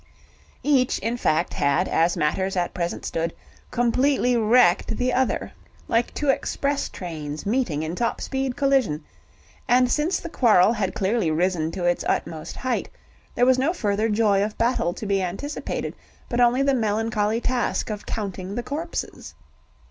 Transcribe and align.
Each, 0.63 0.97
in 0.97 1.15
fact, 1.15 1.53
had, 1.53 1.87
as 1.87 2.17
matters 2.17 2.57
at 2.57 2.73
present 2.73 3.05
stood, 3.05 3.35
completely 3.69 4.35
wrecked 4.35 4.97
the 4.97 5.13
other, 5.13 5.51
like 5.87 6.11
two 6.15 6.29
express 6.29 6.89
trains 6.89 7.45
meeting 7.45 7.83
in 7.83 7.93
top 7.93 8.19
speed 8.19 8.55
collision, 8.55 9.03
and, 9.67 9.91
since 9.91 10.19
the 10.19 10.27
quarrel 10.27 10.73
had 10.73 10.95
clearly 10.95 11.29
risen 11.29 11.69
to 11.73 11.83
its 11.83 12.03
utmost 12.09 12.55
height, 12.55 12.89
there 13.35 13.45
was 13.45 13.59
no 13.59 13.73
further 13.73 14.09
joy 14.09 14.43
of 14.43 14.57
battle 14.57 14.91
to 14.95 15.05
be 15.05 15.21
anticipated, 15.21 15.93
but 16.29 16.41
only 16.41 16.63
the 16.63 16.73
melancholy 16.73 17.39
task 17.39 17.91
of 17.91 18.07
counting 18.07 18.55
the 18.55 18.63
corpses. 18.63 19.35